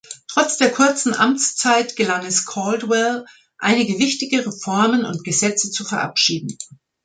Trotz 0.27 0.57
der 0.57 0.71
kurzen 0.71 1.13
Amtszeit 1.13 1.95
gelang 1.95 2.25
es 2.25 2.47
Caldwell, 2.47 3.23
einige 3.59 3.99
wichtige 3.99 4.47
Reformen 4.47 5.05
und 5.05 5.23
Gesetze 5.23 5.69
zu 5.69 5.85
verabschieden. 5.85 6.57